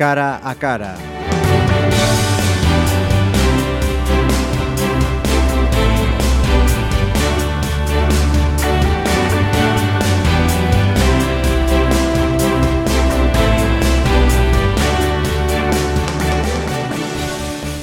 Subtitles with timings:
[0.00, 0.94] cara a cara.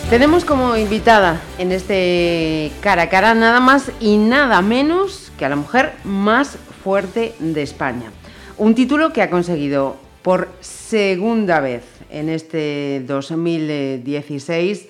[0.10, 5.50] Tenemos como invitada en este cara a cara nada más y nada menos que a
[5.50, 8.10] la mujer más fuerte de España.
[8.58, 14.90] Un título que ha conseguido por segunda vez en este 2016,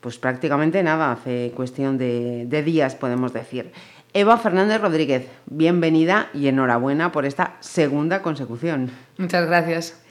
[0.00, 3.72] pues prácticamente nada, hace cuestión de, de días podemos decir.
[4.12, 8.90] Eva Fernández Rodríguez, bienvenida y enhorabuena por esta segunda consecución.
[9.18, 10.03] Muchas gracias.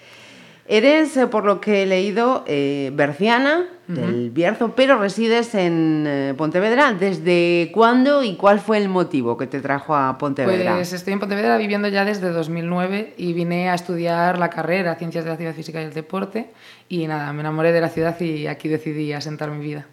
[0.66, 6.34] Eres, eh, por lo que he leído, eh, berciana del Bierzo, pero resides en eh,
[6.38, 6.94] Pontevedra.
[6.94, 10.76] ¿Desde cuándo y cuál fue el motivo que te trajo a Pontevedra?
[10.76, 15.26] Pues estoy en Pontevedra viviendo ya desde 2009 y vine a estudiar la carrera Ciencias
[15.26, 16.52] de la Actividad Física y el Deporte
[16.88, 19.86] y nada, me enamoré de la ciudad y aquí decidí asentar mi vida.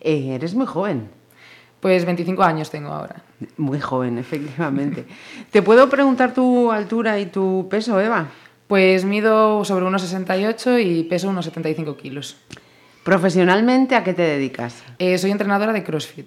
[0.00, 1.08] Eh, eres muy joven.
[1.80, 3.22] Pues 25 años tengo ahora.
[3.56, 5.06] Muy joven, efectivamente.
[5.50, 8.28] ¿Te puedo preguntar tu altura y tu peso, Eva?
[8.70, 12.36] Pues mido sobre unos 68 y peso unos 75 kilos.
[13.02, 14.84] Profesionalmente, ¿a qué te dedicas?
[15.00, 16.26] Eh, soy entrenadora de CrossFit.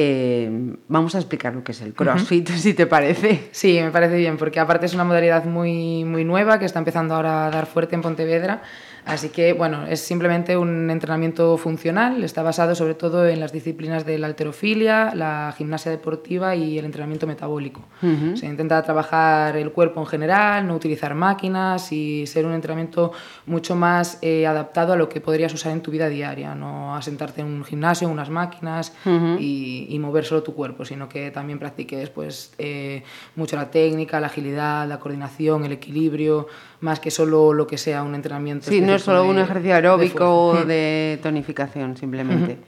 [0.00, 0.48] Eh,
[0.86, 3.48] vamos a explicar lo que es el CrossFit, si te parece.
[3.50, 7.16] Sí, me parece bien, porque aparte es una modalidad muy, muy nueva que está empezando
[7.16, 8.62] ahora a dar fuerte en Pontevedra.
[9.08, 14.04] Así que, bueno, es simplemente un entrenamiento funcional, está basado sobre todo en las disciplinas
[14.04, 17.86] de la alterofilia, la gimnasia deportiva y el entrenamiento metabólico.
[18.34, 23.12] Se intenta trabajar el cuerpo en general, no utilizar máquinas y ser un entrenamiento
[23.46, 27.00] mucho más eh, adaptado a lo que podrías usar en tu vida diaria, no a
[27.00, 28.92] sentarte en un gimnasio, unas máquinas
[29.38, 33.02] y, y mover solo tu cuerpo, sino que también practiques pues, eh,
[33.36, 36.46] mucho la técnica, la agilidad, la coordinación, el equilibrio,
[36.80, 38.68] más que solo lo que sea un entrenamiento.
[38.70, 40.68] Sí, no es solo de- un ejercicio de aeróbico o fuerza.
[40.68, 42.58] de tonificación, simplemente.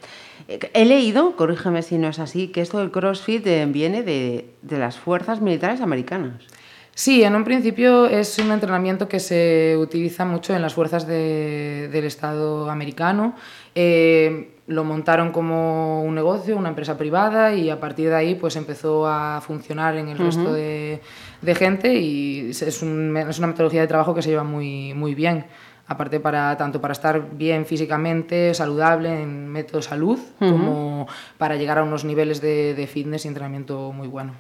[0.49, 4.51] Eh, He leído, corrígeme si no es así, que esto del CrossFit eh, viene de,
[4.63, 6.43] de las fuerzas militares americanas.
[6.95, 11.89] Sí, en un principio es un entrenamiento que se utiliza mucho en las fuerzas de-
[11.91, 13.35] del Estado americano.
[13.75, 18.55] Eh, lo montaron como un negocio, una empresa privada y a partir de ahí pues
[18.57, 21.01] empezó a funcionar en el resto de,
[21.41, 24.93] de gente y es, es un- es una metodología de trabajo que se lleva muy,
[24.95, 25.47] muy bien.
[25.89, 31.83] Aparte para tanto para estar bien físicamente, saludable en método salud, como para llegar a
[31.83, 34.35] unos niveles de, de fitness y entrenamiento muy bueno.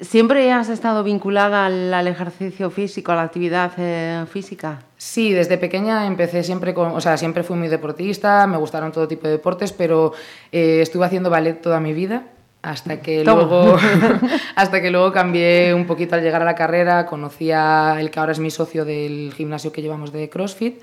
[0.00, 4.82] ¿Siempre has estado vinculada al, ejercicio físico, a la actividad eh, física?
[4.96, 9.06] Sí, desde pequeña empecé siempre con, o sea, siempre fui muy deportista, me gustaron todo
[9.06, 10.12] tipo de deportes, pero
[10.50, 12.24] eh, estuve haciendo ballet toda mi vida
[12.64, 13.42] hasta que Toma.
[13.42, 13.76] luego
[14.56, 18.18] hasta que luego cambié un poquito al llegar a la carrera, conocí a el que
[18.20, 20.80] ahora es mi socio del gimnasio que llevamos de CrossFit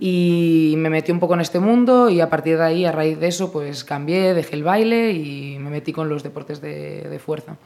[0.00, 3.20] y me metí un poco en este mundo y a partir de ahí, a raíz
[3.20, 7.18] de eso, pues cambié, dejé el baile y me metí con los deportes de, de
[7.18, 7.56] fuerza.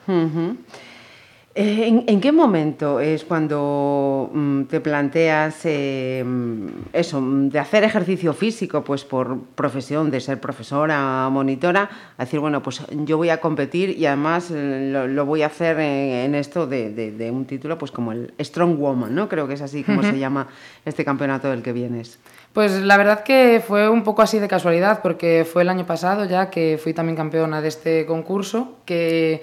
[1.54, 7.84] ¿En, en qué momento es cuando mm, te planteas eh, mm, eso, mm, de hacer
[7.84, 13.28] ejercicio físico, pues por profesión, de ser profesora, monitora, a decir, bueno, pues yo voy
[13.28, 17.12] a competir y además eh, lo, lo voy a hacer en, en esto de, de-
[17.12, 19.28] de un título, pues como el Strong Woman, ¿no?
[19.28, 20.48] Creo que es así como se llama
[20.86, 22.18] este campeonato del que vienes.
[22.54, 26.24] Pues la verdad que fue un poco así de casualidad, porque fue el año pasado
[26.24, 29.42] ya que fui también campeona de este concurso, que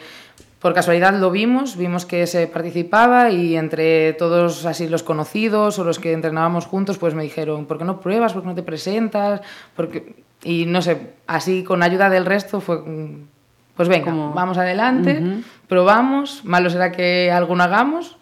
[0.59, 5.83] por casualidad lo vimos, vimos que se participaba y entre todos así los conocidos o
[5.85, 8.33] los que entrenábamos juntos, pues me dijeron, ¿por qué no pruebas?
[8.33, 9.41] ¿Por qué no te presentas?
[9.75, 10.23] Porque...
[10.43, 12.77] Y no sé, así con ayuda del resto fue...
[12.79, 13.27] mm,
[13.75, 15.21] Pues venga, Como- vamos adelante,
[15.67, 18.17] probamos, malo será que algo no hagamos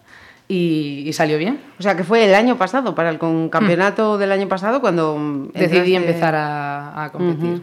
[0.47, 1.59] y, y salió bien.
[1.79, 5.15] O sea, que fue el año pasado, para el con- campeonato del año pasado, cuando...
[5.17, 7.61] mm, Decidí entraste- empezar a, a competir.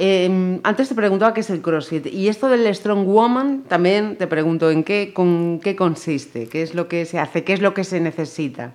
[0.00, 4.28] Eh, antes te preguntaba qué es el CrossFit y esto del Strong Woman también te
[4.28, 7.74] pregunto en qué con qué consiste, qué es lo que se hace, qué es lo
[7.74, 8.74] que se necesita.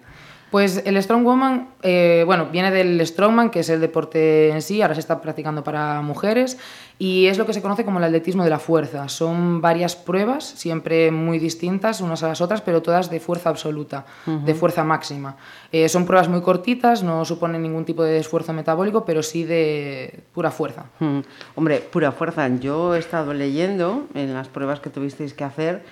[0.53, 4.93] Pues el Strongwoman, eh, bueno, viene del Strongman, que es el deporte en sí, ahora
[4.93, 6.59] se está practicando para mujeres,
[6.99, 9.09] y es lo que se conoce como el atletismo de la fuerza.
[9.09, 14.05] Son varias pruebas, siempre muy distintas unas a las otras, pero todas de fuerza absoluta,
[14.27, 15.37] de fuerza máxima.
[15.71, 20.19] Eh, son pruebas muy cortitas, no suponen ningún tipo de esfuerzo metabólico, pero sí de
[20.35, 20.85] pura fuerza.
[21.55, 22.47] Hombre, pura fuerza.
[22.59, 25.83] Yo he estado leyendo en las pruebas que tuvisteis que hacer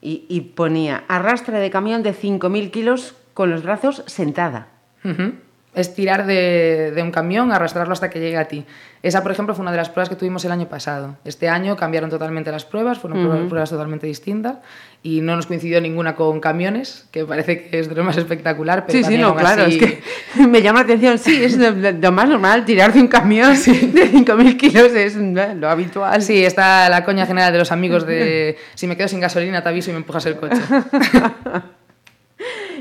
[0.00, 4.66] y, y ponía arrastre de camión de 5.000 kilos con los brazos sentada.
[5.04, 5.34] Ujú.
[5.72, 8.64] es tirar de, de, un camión, arrastrarlo hasta que llegue a ti.
[9.00, 11.18] Esa, por ejemplo, fue una de las pruebas que tuvimos el año pasado.
[11.24, 13.48] Este año cambiaron totalmente las pruebas, fueron uh -huh.
[13.48, 14.56] pruebas totalmente distintas
[15.04, 18.86] y no nos coincidió ninguna con camiones, que parece que es de lo más espectacular.
[18.86, 19.78] Pero sí, sí, no, claro, así...
[19.78, 20.02] es que
[20.48, 23.86] me llama la atención, sí, es lo, lo más normal, tirar de un camión sí.
[23.94, 26.20] de 5.000 kilos es lo habitual.
[26.22, 29.68] Sí, está la coña general de los amigos de si me quedo sin gasolina te
[29.68, 30.56] aviso y me empujas el coche.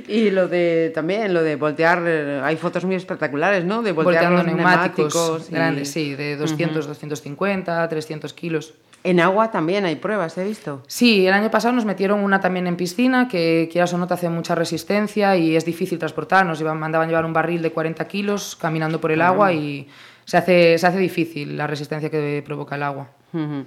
[0.07, 3.81] Y lo de también, lo de voltear, eh, hay fotos muy espectaculares, ¿no?
[3.81, 8.73] De voltear Volteando los neumáticos, neumáticos y- grandes, sí, de 200, 250, 300 kilos.
[9.03, 10.81] En agua también hay pruebas, he visto.
[10.87, 14.13] Sí, el año pasado nos metieron una también en piscina, que quieras o no te
[14.15, 16.45] hace mucha resistencia y es difícil transportar.
[16.45, 19.87] Nos llevan, mandaban llevar un barril de 40 kilos caminando por el agua y
[20.25, 23.09] se hace, se hace difícil la resistencia que provoca el agua.
[23.33, 23.65] Ujú.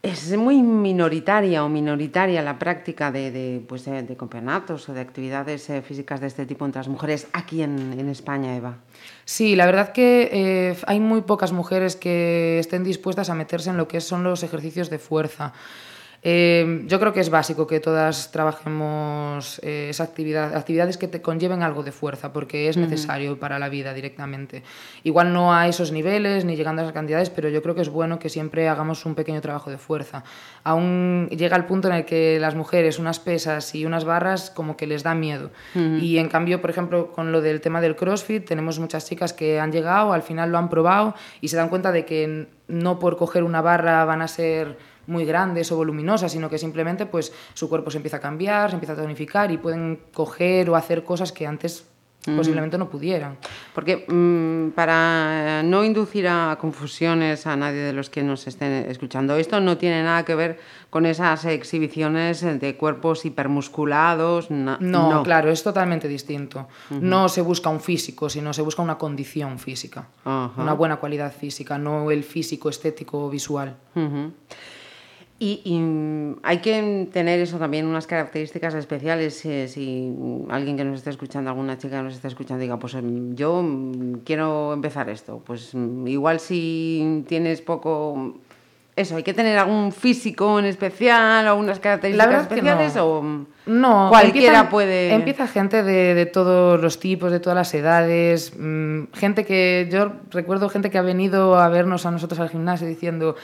[0.00, 5.00] Es muy minoritaria o minoritaria la práctica de, de, pues de, de campeonatos o de
[5.00, 8.76] actividades eh, físicas de este tipo entre las mujeres aquí en, en España, Eva.
[9.24, 13.76] Sí, la verdad que eh, hay muy pocas mujeres que estén dispuestas a meterse en
[13.76, 15.52] lo que son los ejercicios de fuerza.
[16.22, 21.22] Eh, yo creo que es básico que todas trabajemos eh, esa actividad, actividades que te
[21.22, 24.62] conlleven algo de fuerza, porque es necesario para la vida directamente.
[25.04, 27.88] Igual no a esos niveles ni llegando a esas cantidades, pero yo creo que es
[27.88, 30.24] bueno que siempre hagamos un pequeño trabajo de fuerza.
[30.64, 34.76] Aún llega el punto en el que las mujeres unas pesas y unas barras como
[34.76, 35.50] que les da miedo.
[35.74, 39.60] Y en cambio, por ejemplo, con lo del tema del CrossFit, tenemos muchas chicas que
[39.60, 43.16] han llegado, al final lo han probado y se dan cuenta de que no por
[43.16, 44.76] coger una barra van a ser
[45.08, 48.76] muy grandes o voluminosas, sino que simplemente pues su cuerpo se empieza a cambiar, se
[48.76, 51.84] empieza a tonificar y pueden coger o hacer cosas que antes
[52.36, 53.38] posiblemente no pudieran.
[53.74, 59.36] Porque mm, para no inducir a confusiones a nadie de los que nos estén escuchando,
[59.36, 60.58] esto no tiene nada que ver
[60.90, 64.50] con esas exhibiciones de cuerpos hipermusculados.
[64.50, 65.22] No, no.
[65.22, 66.68] claro, es totalmente distinto.
[66.90, 71.78] No se busca un físico, sino se busca una condición física, una buena cualidad física,
[71.78, 73.76] no el físico estético visual.
[73.94, 74.32] Ujú.
[75.40, 79.44] Y, y, mm, hay que tener eso también, unas características especiales.
[79.44, 80.12] eh, si
[80.50, 83.62] alguien que nos esté escuchando, alguna chica que nos esté escuchando, diga, pues em, yo
[83.62, 85.40] mm, quiero empezar esto.
[85.46, 88.34] Pues mm, igual si tienes poco.
[88.96, 93.04] Eso, hay que tener algún físico en especial o unas características especiales no.
[93.06, 93.22] o
[93.66, 95.14] No, cualquiera empiezan- puede.
[95.14, 98.52] Empieza gente de, de todos los tipos, de todas las edades,
[99.14, 103.36] gente que yo recuerdo gente que ha venido a vernos a nosotros al gimnasio diciendo,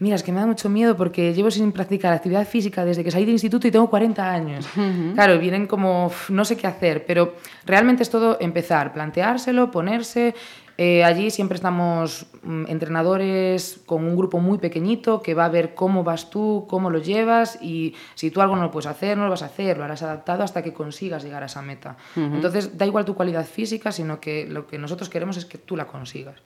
[0.00, 3.10] mira, es que me da mucho miedo porque llevo sin practicar actividad física desde que
[3.10, 4.66] salí del instituto y tengo 40 años.
[5.14, 7.34] Claro, vienen como, "Uf, no sé qué hacer, pero
[7.64, 10.34] realmente es todo empezar, planteárselo, ponerse.
[10.80, 15.74] Eh, allí siempre estamos mm, entrenadores con un grupo muy pequeñito que va a ver
[15.74, 19.24] cómo vas tú, cómo lo llevas y si tú algo no lo puedes hacer, no
[19.24, 21.96] lo vas a hacer, lo harás adaptado hasta que consigas llegar a esa meta.
[22.14, 25.76] Entonces, da igual tu cualidad física, sino que lo que nosotros queremos es que tú
[25.76, 26.36] la consigas.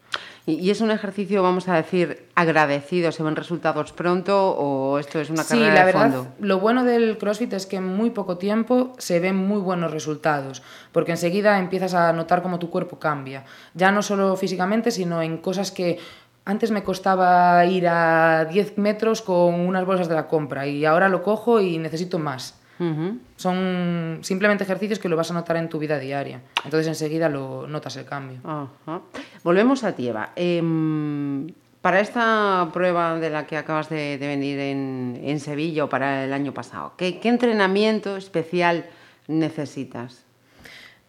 [0.44, 3.12] Y, y es un ejercicio, vamos a decir, agradecido.
[3.12, 6.32] ¿Se ven resultados pronto o esto es una Sí, carrera la de verdad, fondo?
[6.40, 10.62] lo bueno del CrossFit es que en muy poco tiempo se ven muy buenos resultados,
[10.90, 13.44] porque enseguida empiezas a notar cómo tu cuerpo cambia,
[13.74, 15.98] ya no solo físicamente, sino en cosas que
[16.44, 21.08] antes me costaba ir a 10 metros con unas bolsas de la compra y ahora
[21.08, 22.58] lo cojo y necesito más.
[23.36, 26.40] Son simplemente ejercicios que lo vas a notar en tu vida diaria.
[26.64, 28.40] Entonces enseguida lo notas el cambio.
[29.44, 30.32] Volvemos a ti, Eva.
[30.34, 31.48] Em,
[31.80, 36.24] para esta prueba de la que acabas de, de venir en, en Sevilla o para
[36.24, 38.86] el año pasado, ¿qué, qué entrenamiento especial
[39.28, 40.24] necesitas?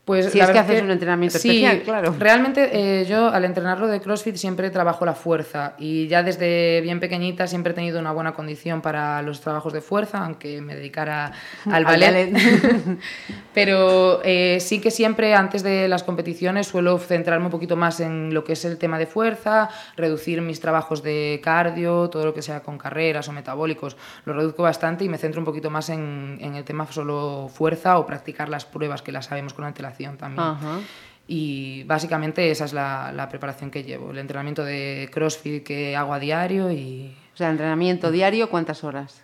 [0.06, 2.14] Pues Si la es que haces un entrenamiento sí, especial, claro.
[2.20, 7.00] Realmente eh, yo al entrenarlo de CrossFit siempre trabajo la fuerza y ya desde bien
[7.00, 11.32] pequeñita siempre he tenido una buena condición para los trabajos de fuerza, aunque me dedicara
[11.68, 12.34] al Al ballet.
[12.34, 13.00] ballet.
[13.54, 18.34] Pero eh, sí que siempre antes de las competiciones suelo centrarme un poquito más en
[18.34, 22.42] lo que es el tema de fuerza, reducir mis trabajos de cardio, todo lo que
[22.42, 23.96] sea con carreras o metabólicos,
[24.26, 27.98] lo reduzco bastante y me centro un poquito más en, en el tema solo fuerza
[28.00, 30.46] o practicar las pruebas que las sabemos con antelación también.
[30.48, 30.80] Ajá.
[31.28, 36.14] Y básicamente esa es la, la preparación que llevo, el entrenamiento de CrossFit que hago
[36.14, 39.22] a diario y O sea, entrenamiento diario, ¿cuántas horas?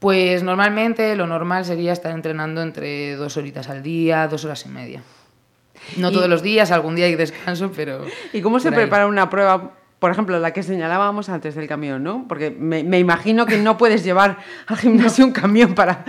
[0.00, 4.68] pues normalmente lo normal sería estar entrenando entre dos horitas al día, dos horas y
[4.68, 5.02] media.
[5.96, 8.04] No Y- todos los días, algún día hay descanso, pero...
[8.34, 9.72] ¿Y cómo se prepara una prueba
[10.04, 12.26] por ejemplo, la que señalábamos antes del camión, ¿no?
[12.28, 16.04] Porque me, imagino que no puedes llevar al gimnasio un camión para...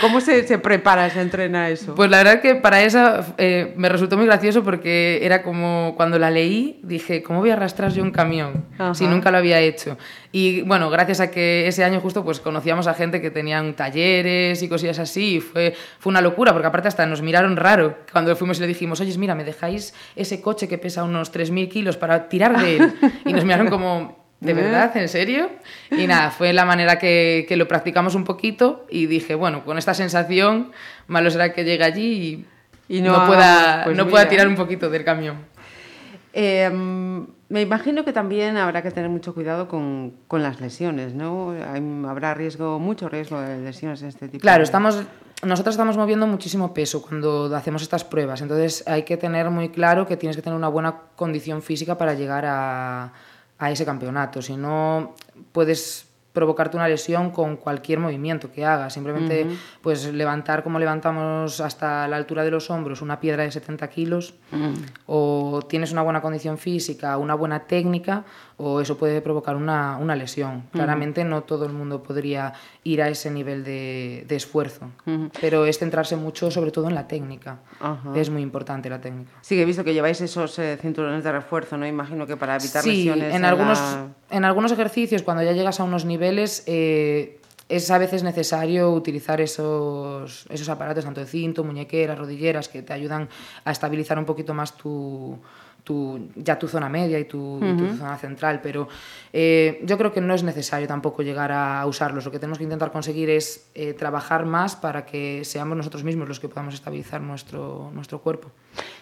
[0.00, 1.94] ¿Cómo se, se, prepara, se entrena eso?
[1.94, 6.18] Pues la verdad que para eso eh, me resultó muy gracioso porque era como cuando
[6.18, 9.96] la leí, dije, ¿cómo voy a arrastrar yo un camión si nunca lo había hecho?
[10.32, 14.62] Y bueno, gracias a que ese año justo pues conocíamos a gente que tenían talleres
[14.62, 18.34] y cosillas así, y fue, fue una locura, porque aparte hasta nos miraron raro cuando
[18.36, 21.96] fuimos y le dijimos, oye, mira, ¿me dejáis ese coche que pesa unos 3.000 kilos
[21.96, 22.92] para tirar de él?
[23.28, 24.96] Y nos miraron como, ¿de verdad?
[24.96, 25.50] ¿En serio?
[25.90, 29.78] Y nada, fue la manera que, que lo practicamos un poquito y dije, bueno, con
[29.78, 30.72] esta sensación,
[31.06, 32.46] malo será que llegue allí
[32.88, 35.36] y, no, pueda, pues no pueda tirar un poquito del camión.
[36.32, 36.70] Eh,
[37.48, 41.54] me imagino que también habrá que tener mucho cuidado con, con las lesiones, ¿no?
[42.08, 44.42] habrá riesgo, mucho riesgo de lesiones de este tipo.
[44.42, 45.02] Claro, estamos,
[45.42, 50.06] nosotros estamos moviendo muchísimo peso cuando hacemos estas pruebas, entonces hay que tener muy claro
[50.06, 53.12] que tienes que tener una buena condición física para llegar a,
[53.58, 54.42] a ese campeonato.
[54.42, 55.14] Si no,
[55.52, 58.92] puedes provocarte una lesión con cualquier movimiento que hagas.
[58.92, 59.46] Simplemente
[59.82, 64.34] pues levantar como levantamos hasta la altura de los hombros una piedra de 70 kilos
[65.06, 68.24] o tienes una buena condición física, una buena técnica
[68.58, 70.64] o eso puede provocar una, una lesión.
[70.72, 74.90] Claramente no todo el mundo podría ir a ese nivel de, de esfuerzo,
[75.40, 77.60] pero es centrarse mucho sobre todo en la técnica.
[78.16, 79.30] Es muy importante la técnica.
[79.40, 81.86] Sí, he visto que lleváis esos eh, cinturones de refuerzo, ¿no?
[81.86, 83.30] Imagino que para evitar lesiones.
[83.30, 83.80] En, en, algunos,
[84.30, 89.40] en algunos ejercicios, cuando ya llegas a unos niveles, eh, es a veces necesario utilizar
[89.40, 93.28] esos, esos aparatos, tanto de cinto, muñequeras, rodilleras, que te ayudan
[93.64, 95.38] a estabilizar un poquito más tu,
[95.88, 97.58] tu, ya tu zona media y tu,
[97.96, 98.88] zona central, pero
[99.32, 102.26] eh, yo creo que no es necesario tampoco llegar a usarlos.
[102.26, 106.28] Lo que tenemos que intentar conseguir es eh, trabajar más para que seamos nosotros mismos
[106.28, 108.50] los que podamos estabilizar nuestro, nuestro cuerpo.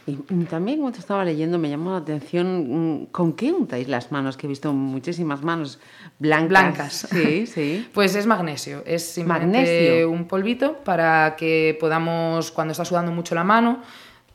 [0.07, 0.15] Y
[0.45, 4.47] también cuando estaba leyendo me llamó la atención mm, con qué untáis las manos, que
[4.47, 5.81] he visto muchísimas manos
[6.21, 6.49] blancas.
[6.49, 7.09] Blancas.
[7.17, 7.89] Sí, sí.
[7.93, 13.43] pues es magnesio, es simplemente un polvito para que podamos, cuando está sudando mucho la
[13.43, 13.83] mano,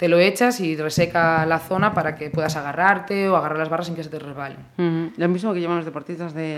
[0.02, 3.86] te lo echas y reseca la zona para que puedas agarrarte o agarrar las barras
[3.86, 4.58] sin que se te resbalen.
[5.16, 6.58] Lo mismo que llevan los deportistas de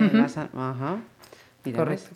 [0.55, 0.99] Ajá.
[1.75, 2.07] Correcto.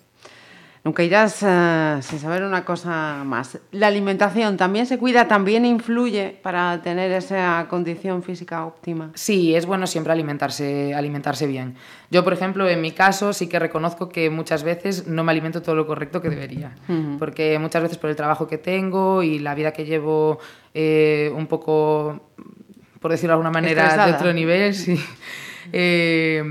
[0.88, 3.60] Nunca irás eh, sin saber una cosa más.
[3.74, 9.12] La alimentación también se cuida, también influye para tener esa condición física óptima.
[9.14, 11.76] Sí, es bueno siempre alimentarse, alimentarse bien.
[12.10, 15.62] Yo, por ejemplo, en mi caso sí que reconozco que muchas veces no me alimento
[15.62, 16.74] todo lo correcto que debería,
[17.20, 20.40] porque muchas veces por el trabajo que tengo y la vida que llevo
[20.74, 22.32] eh, un poco,
[23.02, 24.98] por decirlo de alguna manera, de otro nivel, sí.
[25.72, 26.42] Eh,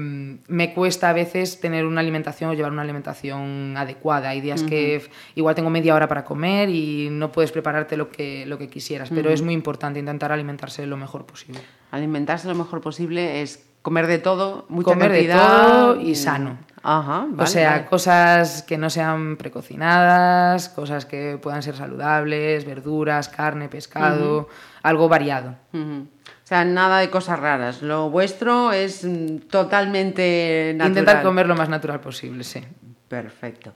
[0.49, 4.31] me cuesta a veces tener una alimentación o llevar una alimentación adecuada.
[4.31, 5.03] Hay días que
[5.35, 9.11] igual tengo media hora para comer y no puedes prepararte lo que, lo que quisieras,
[9.11, 11.61] pero es muy importante intentar alimentarse lo mejor posible.
[11.91, 16.59] Alimentarse lo mejor posible es comer de todo, mucha comer de todo y sano.
[16.83, 24.49] o sea, cosas que no sean precocinadas, cosas que puedan ser saludables, verduras, carne, pescado,
[24.83, 25.55] algo variado.
[25.73, 26.09] O
[26.43, 27.81] sea, nada de cosas raras.
[27.81, 30.89] Lo vuestro es mm, totalmente natural.
[30.89, 32.65] Intentar comer lo más natural posible, sí.
[33.07, 33.73] Perfecto.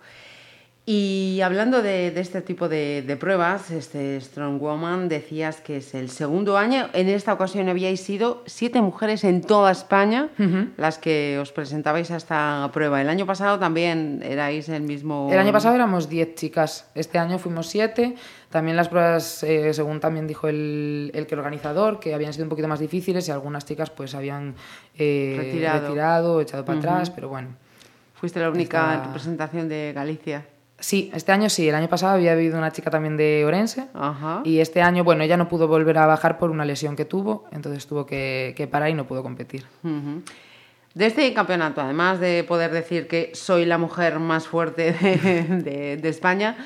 [0.86, 6.56] Y hablando de, este tipo de, pruebas, este Strong Woman, decías que es el segundo
[6.56, 6.88] año.
[6.94, 10.30] En esta ocasión habíais sido siete mujeres en toda España
[10.76, 13.00] las que os presentabais a esta prueba.
[13.00, 15.28] El año pasado también erais el mismo.
[15.30, 16.90] El año pasado éramos diez chicas.
[16.94, 18.16] Este año fuimos siete.
[18.48, 22.50] También las pruebas, eh, según también dijo el, el, que organizador, que habían sido un
[22.50, 24.56] poquito más difíciles y algunas chicas pues habían
[24.98, 26.40] eh, retirado.
[26.40, 27.50] echado para atrás, pero bueno.
[28.14, 30.44] Fuiste la única en representación de Galicia.
[30.80, 31.68] Sí, este año sí.
[31.68, 33.86] El año pasado había habido una chica también de Orense.
[34.44, 37.44] Y este año, bueno, ella no pudo volver a bajar por una lesión que tuvo,
[37.52, 39.64] entonces tuvo que, que parar y no pudo competir.
[40.94, 46.08] De este campeonato, además de poder decir que soy la mujer más fuerte de, de
[46.08, 46.56] España,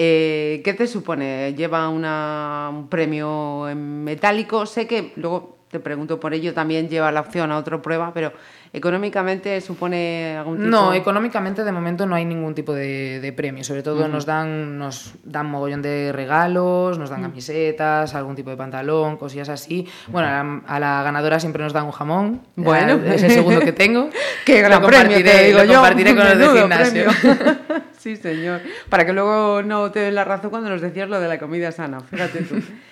[0.00, 1.54] eh, ¿Qué te supone?
[1.56, 4.64] ¿Lleva un premio en metálico?
[4.64, 8.32] Sé que luego te pregunto por ello, también lleva la opción a otra prueba, pero
[8.72, 10.68] ¿económicamente supone algún tipo?
[10.68, 13.64] No, económicamente de momento no hay ningún tipo de, premio.
[13.64, 18.56] Sobre todo nos dan nos dan mogollón de regalos, nos dan camisetas, algún tipo de
[18.56, 19.86] pantalón, cosillas así.
[20.08, 22.42] Bueno, a la, ganadora siempre nos dan un jamón.
[22.56, 24.10] Bueno, es el segundo que tengo.
[24.44, 25.74] ¡Qué gran premio, te digo yo!
[25.74, 27.10] compartiré con los de gimnasio.
[27.98, 28.60] sí, señor.
[28.88, 31.72] Para que luego no te den la razón cuando nos decías lo de la comida
[31.72, 32.00] sana.
[32.00, 32.56] Fíjate tú.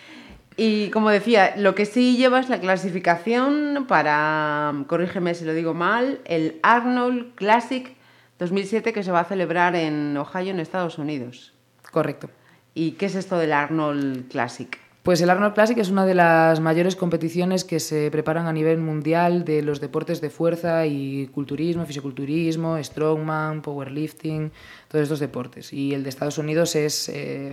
[0.57, 5.75] Y como decía, lo que sí lleva es la clasificación para, corrígeme si lo digo
[5.75, 7.95] mal, el Arnold Classic
[8.39, 11.53] 2007 que se va a celebrar en Ohio, en Estados Unidos.
[11.91, 12.31] Correcto.
[12.75, 14.79] ¿Y qué es esto del Arnold Classic?
[15.03, 18.79] Pues el Arnold Classic es una de las mayores competiciones que se preparan a nivel
[18.79, 24.51] mundial de los deportes de fuerza y culturismo, fisiculturismo, strongman, powerlifting,
[24.89, 25.73] todos estos deportes.
[25.73, 27.53] Y el de Estados Unidos es eh,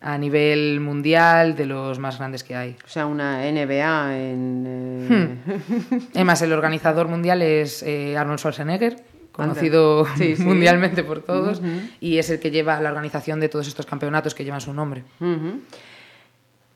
[0.00, 2.76] a nivel mundial de los más grandes que hay.
[2.84, 4.64] O sea, una NBA en...
[4.66, 5.36] Eh...
[5.48, 5.98] Hmm.
[6.14, 8.96] Además, el organizador mundial es eh, Arnold Schwarzenegger,
[9.32, 10.42] conocido sí, sí.
[10.42, 11.90] mundialmente por todos, uh -huh.
[12.00, 15.04] y es el que lleva la organización de todos estos campeonatos que llevan su nombre.
[15.20, 15.60] Uh -huh.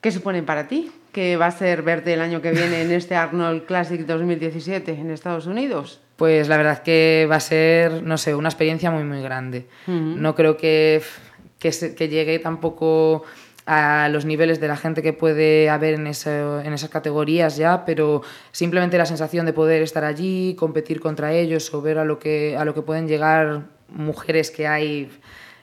[0.01, 0.91] ¿Qué suponen para ti?
[1.13, 5.11] ¿Qué va a ser verte el año que viene en este Arnold Classic 2017 en
[5.11, 6.01] Estados Unidos?
[6.17, 9.67] Pues la verdad que va a ser, no sé, una experiencia muy, muy grande.
[9.87, 10.17] Uh -huh.
[10.17, 11.03] No creo que,
[11.61, 13.23] que, se, que, llegue tampoco
[13.67, 17.85] a los niveles de la gente que puede haber en, ese, en esas categorías ya,
[17.85, 22.19] pero simplemente la sensación de poder estar allí, competir contra ellos o ver a lo
[22.19, 25.11] que, a lo que pueden llegar mujeres que hay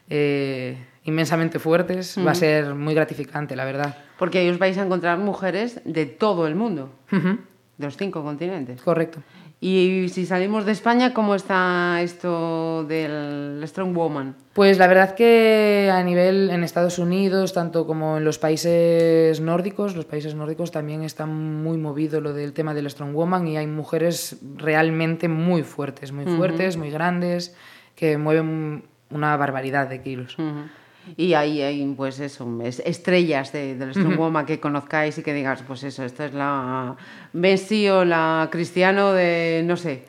[0.10, 2.28] eh, inmensamente fuertes, uh -huh.
[2.28, 3.98] va a ser muy gratificante, la verdad.
[4.18, 7.38] Porque ahí os vais a encontrar mujeres de todo el mundo, uh -huh.
[7.78, 8.82] de los cinco continentes.
[8.82, 9.20] Correcto.
[9.60, 14.36] Y si salimos de España, ¿cómo está esto del Strong Woman?
[14.54, 19.96] Pues la verdad que a nivel en Estados Unidos, tanto como en los países nórdicos,
[19.96, 23.66] los países nórdicos también están muy movido lo del tema del Strong Woman y hay
[23.66, 26.82] mujeres realmente muy fuertes, muy fuertes, uh -huh.
[26.84, 27.56] muy grandes,
[27.96, 30.38] que mueven una barbaridad de kilos.
[30.38, 30.70] Uh -huh.
[31.16, 35.64] Y ahí hay, pues eso, estrellas de, del Strong Woman que conozcáis y que digas,
[35.66, 36.96] pues eso, esta es la
[37.34, 40.06] Messi o la Cristiano de, no sé.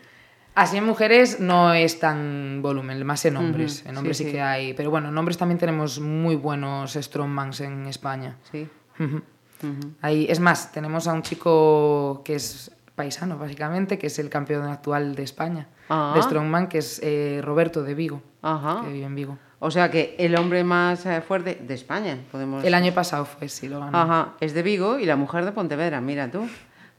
[0.54, 3.82] Así en mujeres no es tan volumen, más en hombres.
[3.82, 3.90] Uh -huh.
[3.90, 4.74] En hombres sí, sí, sí, que hay.
[4.74, 8.36] Pero bueno, en hombres también tenemos muy buenos strongmans en España.
[8.50, 8.66] Sí.
[8.98, 9.22] Uh -huh.
[9.62, 9.90] Uh -huh.
[10.02, 14.64] Ahí, es más, tenemos a un chico que es paisano, básicamente, que es el campeón
[14.64, 16.14] actual de España, -huh.
[16.14, 19.38] de strongman, que es eh, Roberto de Vigo, que vive en Vigo.
[19.60, 22.64] O sea que el hombre más eh, fuerte de España, podemos...
[22.64, 23.98] El año pasado fue, sí, lo ganó.
[23.98, 26.48] Ajá, es de Vigo y la mujer de Pontevedra, mira tú,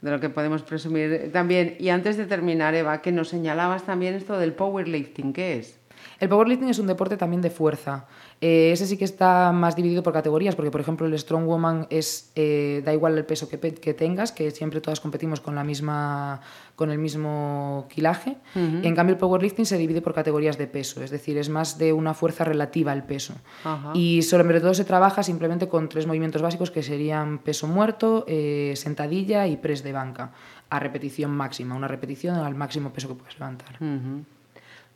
[0.01, 1.77] de lo que podemos presumir también.
[1.79, 5.78] Y antes de terminar, Eva, que nos señalabas también esto del powerlifting, ¿qué es?
[6.19, 8.05] El powerlifting es un deporte también de fuerza.
[8.41, 12.31] Eh, ese sí que está más dividido por categorías, porque por ejemplo el strongwoman es
[12.35, 16.41] eh, da igual el peso que, que, tengas, que siempre todas competimos con la misma
[16.75, 18.38] con el mismo quilaje.
[18.55, 18.85] Uh -huh.
[18.85, 21.91] en cambio el powerlifting se divide por categorías de peso, es decir, es más de
[21.91, 23.33] una fuerza relativa al peso.
[23.65, 23.91] Uh -huh.
[23.93, 28.73] Y sobre todo se trabaja simplemente con tres movimientos básicos que serían peso muerto, eh,
[28.75, 30.31] sentadilla y press de banca
[30.69, 33.75] a repetición máxima, una repetición al máximo peso que puedes levantar.
[33.81, 34.23] Uh -huh.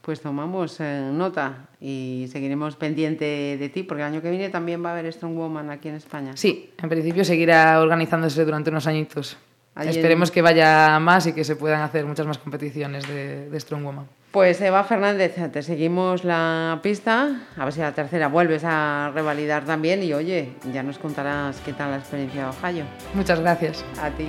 [0.04, 4.84] Pues tomamos eh, nota y seguiremos pendiente de ti, porque el año que viene también
[4.84, 6.34] va a haber Strong Woman aquí en España.
[6.36, 9.38] Sí, en principio seguirá organizándose durante unos añitos.
[9.76, 10.34] Allí Esperemos en...
[10.34, 14.06] que vaya más y que se puedan hacer muchas más competiciones de, de Strong Woman.
[14.32, 19.64] Pues Eva Fernández, te seguimos la pista, a ver si la tercera vuelves a revalidar
[19.64, 22.84] también y oye, ya nos contarás qué tal la experiencia de Ohio.
[23.14, 23.86] Muchas gracias.
[24.02, 24.28] A ti.